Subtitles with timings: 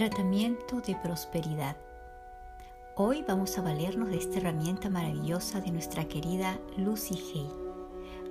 [0.00, 1.76] Tratamiento de prosperidad.
[2.96, 7.46] Hoy vamos a valernos de esta herramienta maravillosa de nuestra querida Lucy Hay.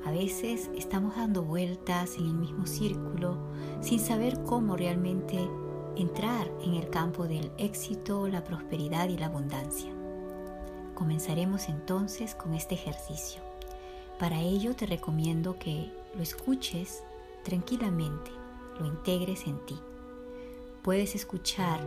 [0.04, 3.38] A veces estamos dando vueltas en el mismo círculo
[3.82, 5.48] sin saber cómo realmente
[5.96, 9.92] entrar en el campo del éxito, la prosperidad y la abundancia.
[10.96, 13.44] Comenzaremos entonces con este ejercicio.
[14.18, 17.04] Para ello te recomiendo que lo escuches
[17.44, 18.32] tranquilamente,
[18.80, 19.80] lo integres en ti.
[20.84, 21.82] Puedes escuchar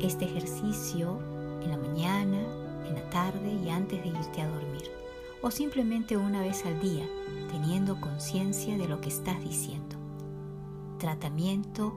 [0.00, 1.18] este ejercicio
[1.62, 2.40] en la mañana,
[2.86, 4.90] en la tarde y antes de irte a dormir.
[5.42, 7.06] O simplemente una vez al día,
[7.50, 9.96] teniendo conciencia de lo que estás diciendo.
[10.98, 11.92] Tratamiento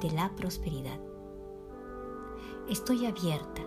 [0.00, 1.00] de la prosperidad.
[2.68, 3.62] Estoy abierta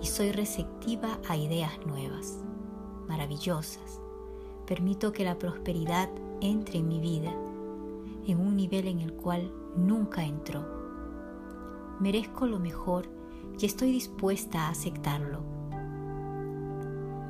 [0.00, 2.42] y soy receptiva a ideas nuevas,
[3.06, 4.00] maravillosas.
[4.66, 7.32] Permito que la prosperidad entre en mi vida
[8.26, 10.83] en un nivel en el cual nunca entró
[12.04, 13.08] merezco lo mejor
[13.58, 15.40] y estoy dispuesta a aceptarlo.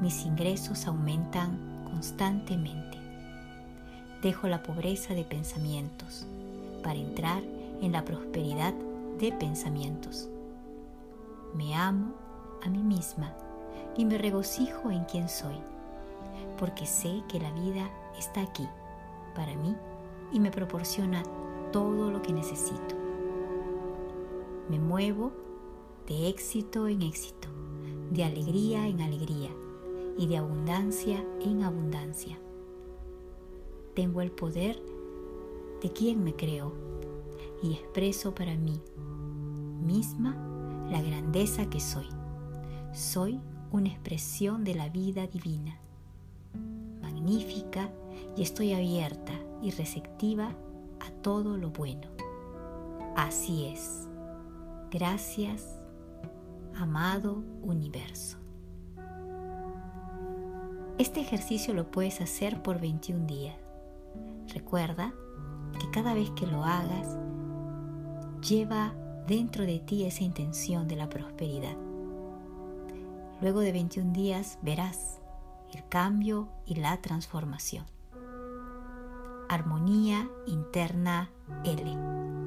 [0.01, 2.99] Mis ingresos aumentan constantemente.
[4.21, 6.27] Dejo la pobreza de pensamientos
[6.83, 7.45] para entrar
[7.83, 8.75] en la prosperidad
[9.21, 10.29] de pensamientos.
[11.55, 12.13] Me amo
[12.65, 13.33] a mí misma
[13.97, 15.61] y me regocijo en quien soy,
[16.59, 17.89] porque sé que la vida
[18.19, 18.67] está aquí
[19.37, 19.77] para mí
[20.33, 21.23] y me proporciona
[21.71, 23.04] todo lo que necesito.
[24.69, 25.33] Me muevo
[26.07, 27.49] de éxito en éxito,
[28.11, 29.51] de alegría en alegría
[30.17, 32.39] y de abundancia en abundancia.
[33.95, 34.83] Tengo el poder
[35.83, 36.73] de quien me creo
[37.63, 38.81] y expreso para mí
[39.85, 40.37] misma
[40.91, 42.09] la grandeza que soy.
[42.93, 45.79] Soy una expresión de la vida divina,
[47.03, 47.91] magnífica
[48.37, 50.55] y estoy abierta y receptiva
[51.01, 52.09] a todo lo bueno.
[53.17, 54.09] Así es.
[54.95, 55.83] Gracias,
[56.77, 58.39] amado universo.
[60.99, 63.57] Este ejercicio lo puedes hacer por 21 días.
[64.55, 65.13] Recuerda
[65.81, 67.19] que cada vez que lo hagas,
[68.49, 68.95] lleva
[69.27, 71.77] dentro de ti esa intención de la prosperidad.
[73.41, 75.21] Luego de 21 días verás
[75.75, 77.85] el cambio y la transformación.
[79.49, 81.33] Armonía interna
[81.65, 82.44] L.